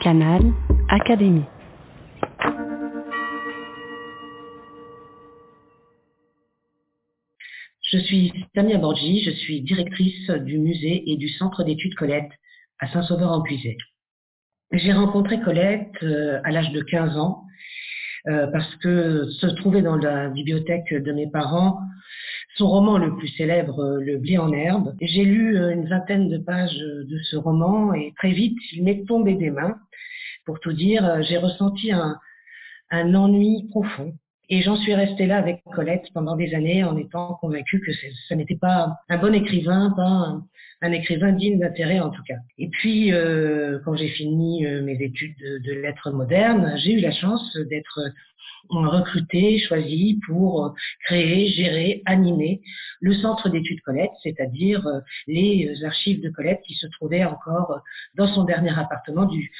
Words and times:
Canal 0.00 0.40
Académie. 0.88 1.44
Je 7.82 7.98
suis 7.98 8.32
Samia 8.54 8.78
Borgi, 8.78 9.22
je 9.22 9.30
suis 9.30 9.60
directrice 9.60 10.30
du 10.30 10.58
musée 10.58 11.10
et 11.10 11.18
du 11.18 11.28
centre 11.28 11.64
d'études 11.64 11.94
Colette 11.96 12.30
à 12.78 12.88
Saint-Sauveur-en-Puisay. 12.88 13.76
J'ai 14.72 14.92
rencontré 14.94 15.38
Colette 15.40 16.02
euh, 16.02 16.40
à 16.44 16.50
l'âge 16.50 16.72
de 16.72 16.80
15 16.80 17.18
ans 17.18 17.44
euh, 18.28 18.46
parce 18.46 18.74
que 18.76 19.28
se 19.28 19.46
trouvait 19.48 19.82
dans 19.82 19.96
la 19.96 20.30
bibliothèque 20.30 20.94
de 20.94 21.12
mes 21.12 21.30
parents 21.30 21.78
son 22.56 22.68
roman 22.68 22.98
le 22.98 23.16
plus 23.16 23.28
célèbre, 23.28 23.80
euh, 23.80 24.00
Le 24.00 24.16
blé 24.16 24.38
en 24.38 24.52
herbe. 24.52 24.94
J'ai 25.00 25.24
lu 25.24 25.56
une 25.56 25.86
vingtaine 25.88 26.30
de 26.30 26.38
pages 26.38 26.78
de 26.78 27.18
ce 27.30 27.36
roman 27.36 27.92
et 27.92 28.14
très 28.16 28.32
vite 28.32 28.56
il 28.72 28.82
m'est 28.82 29.04
tombé 29.06 29.34
des 29.34 29.50
mains. 29.50 29.76
Pour 30.44 30.60
tout 30.60 30.72
dire, 30.72 31.22
j'ai 31.22 31.38
ressenti 31.38 31.92
un, 31.92 32.18
ennui 32.92 33.68
profond 33.70 34.14
et 34.48 34.62
j'en 34.62 34.76
suis 34.76 34.94
restée 34.94 35.26
là 35.26 35.38
avec 35.38 35.62
Colette 35.72 36.06
pendant 36.12 36.34
des 36.34 36.54
années 36.54 36.82
en 36.82 36.96
étant 36.96 37.34
convaincue 37.40 37.80
que 37.80 37.92
ce 37.92 38.34
n'était 38.34 38.56
pas 38.56 38.96
un 39.08 39.18
bon 39.18 39.32
écrivain, 39.32 39.92
pas 39.96 40.40
un, 40.82 40.92
écrivain 40.92 41.32
digne 41.32 41.60
d'intérêt 41.60 42.00
en 42.00 42.10
tout 42.10 42.22
cas. 42.26 42.38
Et 42.58 42.68
puis, 42.68 43.12
euh, 43.12 43.78
quand 43.84 43.94
j'ai 43.94 44.08
fini 44.08 44.66
euh, 44.66 44.82
mes 44.82 45.00
études 45.00 45.36
de, 45.38 45.58
de 45.58 45.72
lettres 45.72 46.10
modernes, 46.10 46.74
j'ai 46.78 46.94
eu 46.94 47.00
la 47.00 47.12
chance 47.12 47.56
d'être 47.68 48.00
recruté, 48.68 49.58
choisi 49.58 50.20
pour 50.26 50.74
créer, 51.06 51.48
gérer, 51.50 52.02
animer 52.06 52.60
le 53.00 53.14
centre 53.14 53.48
d'études 53.48 53.80
Colette, 53.80 54.10
c'est-à-dire 54.22 54.86
euh, 54.86 55.00
les 55.26 55.72
archives 55.84 56.22
de 56.22 56.30
Colette 56.30 56.60
qui 56.66 56.74
se 56.74 56.86
trouvaient 56.88 57.24
encore 57.24 57.80
dans 58.16 58.32
son 58.34 58.44
dernier 58.44 58.78
appartement 58.78 59.26
du, 59.26 59.50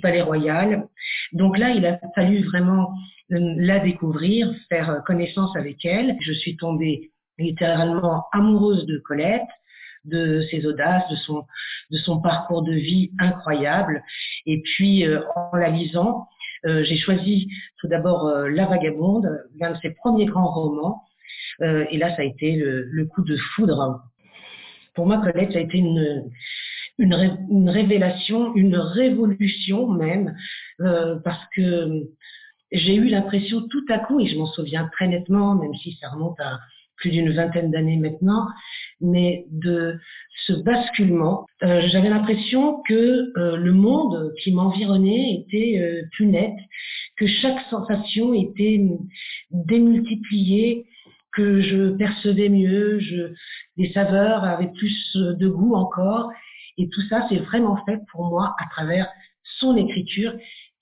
Palais 0.00 0.22
Royal. 0.22 0.86
Donc 1.32 1.58
là, 1.58 1.70
il 1.70 1.84
a 1.86 1.98
fallu 2.14 2.44
vraiment 2.44 2.92
euh, 3.32 3.54
la 3.56 3.78
découvrir, 3.78 4.54
faire 4.68 5.02
connaissance 5.06 5.56
avec 5.56 5.84
elle. 5.84 6.16
Je 6.20 6.32
suis 6.32 6.56
tombée 6.56 7.10
littéralement 7.38 8.26
amoureuse 8.32 8.86
de 8.86 8.98
Colette, 8.98 9.48
de 10.04 10.42
ses 10.50 10.66
audaces, 10.66 11.04
de 11.10 11.98
son, 11.98 12.20
parcours 12.20 12.62
de 12.62 12.72
vie 12.72 13.10
incroyable. 13.18 14.02
Et 14.46 14.62
puis, 14.62 15.06
euh, 15.06 15.20
en 15.34 15.56
la 15.56 15.70
lisant, 15.70 16.20
euh, 16.20 16.37
j'ai 16.64 16.96
choisi 16.96 17.48
tout 17.78 17.88
d'abord 17.88 18.26
euh, 18.26 18.48
La 18.48 18.66
Vagabonde, 18.66 19.28
l'un 19.58 19.72
de 19.72 19.78
ses 19.78 19.90
premiers 19.90 20.26
grands 20.26 20.50
romans. 20.50 21.02
Euh, 21.60 21.84
et 21.90 21.98
là, 21.98 22.14
ça 22.16 22.22
a 22.22 22.24
été 22.24 22.56
le, 22.56 23.04
coup 23.06 23.22
de 23.22 23.36
foudre. 23.36 24.02
Pour 24.94 25.06
moi, 25.06 25.18
Colette, 25.18 25.52
ça 25.52 25.58
a 25.58 25.62
été 25.62 25.78
une, 25.78 26.24
révélation, 27.68 28.54
une 28.54 28.76
révolution 28.76 29.88
même, 29.88 30.34
parce 30.78 31.44
que 31.54 32.08
j'ai 32.72 32.96
eu 32.96 33.06
l'impression 33.06 33.66
tout 33.68 33.84
à 33.88 33.98
coup, 33.98 34.20
et 34.20 34.26
je 34.26 34.36
m'en 34.36 34.46
souviens 34.46 34.88
très 34.92 35.08
nettement, 35.08 35.54
même 35.54 35.74
si 35.74 35.96
ça 36.00 36.10
remonte 36.10 36.38
à 36.40 36.58
plus 36.96 37.10
d'une 37.10 37.32
vingtaine 37.32 37.70
d'années 37.70 37.96
maintenant, 37.96 38.48
mais 39.00 39.46
de 39.50 39.98
ce 40.46 40.52
basculement. 40.52 41.46
Euh, 41.62 41.82
j'avais 41.88 42.08
l'impression 42.08 42.82
que 42.86 43.32
euh, 43.36 43.56
le 43.56 43.72
monde 43.72 44.32
qui 44.42 44.52
m'environnait 44.52 45.32
était 45.34 45.78
euh, 45.78 46.02
plus 46.12 46.26
net, 46.26 46.54
que 47.16 47.26
chaque 47.26 47.60
sensation 47.70 48.34
était 48.34 48.80
démultipliée, 49.50 50.86
que 51.32 51.60
je 51.60 51.90
percevais 51.90 52.48
mieux, 52.48 52.98
je, 53.00 53.32
les 53.76 53.92
saveurs 53.92 54.44
avaient 54.44 54.72
plus 54.72 55.16
de 55.16 55.48
goût 55.48 55.74
encore. 55.74 56.30
Et 56.78 56.88
tout 56.88 57.02
ça, 57.08 57.26
c'est 57.28 57.38
vraiment 57.38 57.76
fait 57.84 57.98
pour 58.10 58.28
moi 58.28 58.54
à 58.58 58.68
travers 58.70 59.08
son 59.58 59.76
écriture 59.76 60.32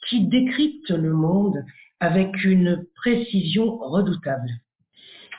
qui 0.09 0.27
décrypte 0.27 0.91
le 0.91 1.13
monde 1.13 1.65
avec 2.01 2.45
une 2.45 2.85
précision 2.95 3.79
redoutable. 3.79 4.51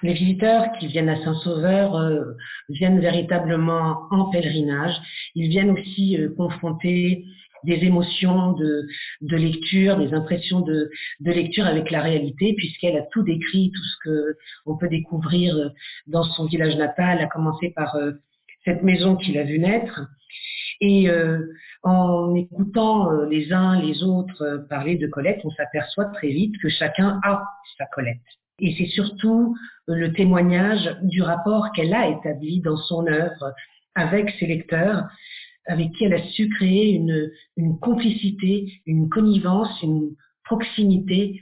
Les 0.04 0.14
visiteurs 0.14 0.72
qui 0.80 0.88
viennent 0.88 1.10
à 1.10 1.24
Saint-Sauveur 1.24 1.96
euh, 1.96 2.34
viennent 2.70 3.00
véritablement 3.00 4.08
en 4.12 4.30
pèlerinage. 4.30 4.94
Ils 5.34 5.50
viennent 5.50 5.72
aussi 5.72 6.18
euh, 6.18 6.30
confronter 6.36 7.26
des 7.64 7.84
émotions 7.84 8.54
de, 8.54 8.88
lecture, 9.22 9.98
des 9.98 10.14
impressions 10.14 10.62
de, 10.62 10.92
lecture 11.22 11.66
avec 11.66 11.90
la 11.90 12.02
réalité, 12.02 12.54
puisqu'elle 12.54 12.96
a 12.96 13.02
tout 13.12 13.24
décrit, 13.24 13.72
tout 13.74 13.84
ce 13.84 13.98
que 14.04 14.38
on 14.68 14.78
peut 14.78 14.88
découvrir 14.88 15.56
euh, 15.56 15.70
dans 16.06 16.24
son 16.24 16.46
village 16.46 16.76
natal, 16.76 17.20
à 17.20 17.26
commencer 17.26 17.74
par 17.76 17.98
cette 18.64 18.84
maison 18.84 19.16
qu'il 19.16 19.38
a 19.40 19.44
vu 19.44 19.58
naître. 19.60 20.02
Et 20.80 21.10
en 21.82 22.36
écoutant 22.36 23.10
les 23.24 23.52
uns 23.52 23.82
les 23.82 24.04
autres 24.04 24.68
parler 24.70 24.96
de 24.98 25.08
Colette, 25.08 25.42
on 25.44 25.50
s'aperçoit 25.50 26.06
très 26.06 26.28
vite 26.28 26.54
que 26.62 26.70
chacun 26.70 27.20
a 27.24 27.44
sa 27.80 27.86
Colette. 27.88 28.22
Et 28.60 28.76
c'est 28.78 28.88
surtout 28.88 29.56
le 29.88 30.14
témoignage 30.14 30.98
du 31.04 31.22
rapport 31.22 31.72
qu'elle 31.74 31.94
a 31.94 32.10
établi 32.10 32.62
dans 32.62 32.78
son 32.78 33.06
œuvre 33.08 33.54
avec 33.96 34.30
ses 34.40 34.48
lecteurs, 34.48 35.08
avec 35.66 35.92
qui 35.92 36.06
elle 36.06 36.14
a 36.14 36.28
su 36.30 36.50
créer 36.50 36.92
une, 36.92 37.30
une 37.56 37.80
complicité, 37.80 38.82
une 38.86 39.10
connivence, 39.10 39.82
une 39.84 40.16
proximité 40.44 41.42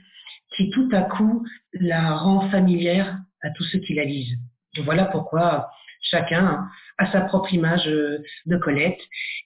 qui 0.56 0.70
tout 0.70 0.88
à 0.92 1.02
coup 1.02 1.46
la 1.72 2.16
rend 2.16 2.48
familière 2.50 3.18
à 3.42 3.50
tous 3.50 3.64
ceux 3.64 3.78
qui 3.78 3.94
la 3.94 4.04
lisent. 4.04 4.36
voilà 4.84 5.04
pourquoi 5.06 5.70
chacun 6.02 6.68
a 6.98 7.12
sa 7.12 7.22
propre 7.22 7.52
image 7.52 7.84
de 7.86 8.56
Colette 8.58 9.00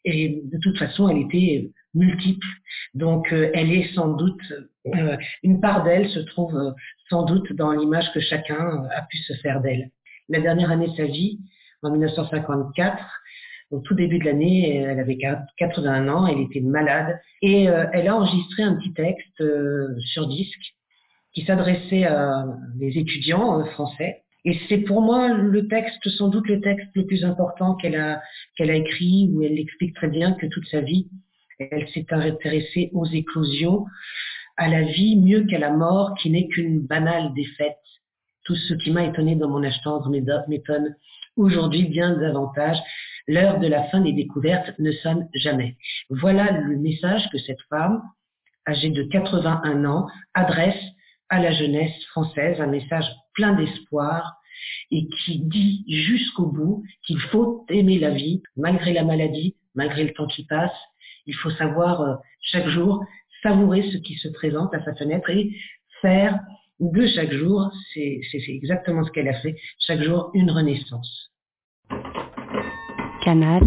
et 0.04 0.42
de 0.44 0.58
toute 0.58 0.78
façon 0.78 1.08
elle 1.08 1.22
était 1.22 1.70
multiple. 1.94 2.46
Donc 2.94 3.32
euh, 3.32 3.50
elle 3.54 3.72
est 3.72 3.92
sans 3.94 4.14
doute, 4.14 4.42
euh, 4.86 5.16
une 5.42 5.60
part 5.60 5.84
d'elle 5.84 6.08
se 6.10 6.20
trouve 6.20 6.56
euh, 6.56 6.72
sans 7.08 7.24
doute 7.24 7.52
dans 7.52 7.72
l'image 7.72 8.12
que 8.12 8.20
chacun 8.20 8.84
a 8.90 9.02
pu 9.02 9.18
se 9.18 9.34
faire 9.34 9.60
d'elle. 9.60 9.90
La 10.28 10.40
dernière 10.40 10.70
année 10.70 10.88
de 10.88 10.96
sa 10.96 11.06
vie, 11.06 11.38
en 11.82 11.90
1954, 11.90 12.98
au 13.70 13.78
tout 13.80 13.94
début 13.94 14.18
de 14.18 14.24
l'année, 14.24 14.78
elle 14.78 14.98
avait 14.98 15.18
81 15.58 16.08
ans, 16.08 16.26
elle 16.26 16.40
était 16.40 16.60
malade 16.60 17.20
et 17.40 17.64
elle 17.64 18.08
a 18.08 18.16
enregistré 18.16 18.64
un 18.64 18.74
petit 18.74 18.92
texte 18.92 19.42
sur 20.12 20.26
disque 20.26 20.74
qui 21.32 21.44
s'adressait 21.44 22.04
à 22.04 22.46
des 22.74 22.98
étudiants 22.98 23.64
français. 23.66 24.22
Et 24.44 24.58
c'est 24.68 24.78
pour 24.78 25.02
moi 25.02 25.28
le 25.32 25.68
texte, 25.68 26.08
sans 26.10 26.28
doute 26.28 26.48
le 26.48 26.60
texte 26.60 26.88
le 26.94 27.06
plus 27.06 27.24
important 27.24 27.76
qu'elle 27.76 27.96
a, 27.96 28.20
qu'elle 28.56 28.70
a 28.70 28.74
écrit, 28.74 29.30
où 29.32 29.42
elle 29.42 29.58
explique 29.58 29.94
très 29.94 30.08
bien 30.08 30.32
que 30.32 30.46
toute 30.46 30.66
sa 30.66 30.80
vie, 30.80 31.08
elle 31.70 31.88
s'est 31.90 32.06
intéressée 32.10 32.90
aux 32.94 33.06
éclosions, 33.06 33.84
à 34.56 34.68
la 34.68 34.82
vie 34.82 35.16
mieux 35.16 35.44
qu'à 35.44 35.58
la 35.58 35.70
mort, 35.70 36.14
qui 36.20 36.30
n'est 36.30 36.48
qu'une 36.48 36.80
banale 36.80 37.32
défaite. 37.34 37.78
Tout 38.44 38.56
ce 38.56 38.74
qui 38.74 38.90
m'a 38.90 39.04
étonné 39.04 39.36
dans 39.36 39.48
mon 39.48 39.62
achetance 39.62 40.06
m'étonne 40.08 40.96
aujourd'hui 41.36 41.84
bien 41.84 42.16
davantage. 42.16 42.78
L'heure 43.28 43.60
de 43.60 43.68
la 43.68 43.84
fin 43.84 44.00
des 44.00 44.12
découvertes 44.12 44.72
ne 44.78 44.92
sonne 44.92 45.28
jamais. 45.34 45.76
Voilà 46.08 46.50
le 46.50 46.76
message 46.76 47.28
que 47.30 47.38
cette 47.38 47.60
femme, 47.68 48.02
âgée 48.66 48.90
de 48.90 49.02
81 49.04 49.84
ans, 49.84 50.06
adresse 50.34 50.82
à 51.28 51.40
la 51.40 51.52
jeunesse 51.52 52.04
française, 52.06 52.60
un 52.60 52.66
message 52.66 53.06
plein 53.34 53.54
d'espoir 53.54 54.36
et 54.90 55.06
qui 55.08 55.40
dit 55.40 55.84
jusqu'au 55.88 56.46
bout 56.46 56.82
qu'il 57.06 57.20
faut 57.20 57.64
aimer 57.68 57.98
la 57.98 58.10
vie, 58.10 58.42
malgré 58.56 58.92
la 58.92 59.04
maladie, 59.04 59.56
malgré 59.74 60.04
le 60.04 60.12
temps 60.12 60.26
qui 60.26 60.44
passe, 60.44 60.72
il 61.26 61.34
faut 61.34 61.50
savoir 61.50 62.00
euh, 62.00 62.14
chaque 62.40 62.68
jour 62.68 63.04
savourer 63.42 63.90
ce 63.90 63.98
qui 63.98 64.14
se 64.14 64.28
présente 64.28 64.74
à 64.74 64.84
sa 64.84 64.94
fenêtre 64.94 65.30
et 65.30 65.50
faire 66.00 66.38
de 66.80 67.06
chaque 67.08 67.32
jour, 67.32 67.70
c'est 67.92 68.20
exactement 68.48 69.04
ce 69.04 69.10
qu'elle 69.10 69.28
a 69.28 69.40
fait, 69.40 69.56
chaque 69.80 70.02
jour 70.02 70.30
une 70.34 70.50
renaissance. 70.50 71.30
Canal 73.22 73.62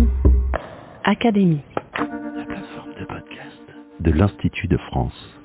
Académie. 1.03 1.61
La 1.97 2.45
plateforme 2.45 2.93
de 2.99 3.05
podcast 3.05 3.61
de 3.99 4.11
l'Institut 4.11 4.67
de 4.67 4.77
France. 4.77 5.42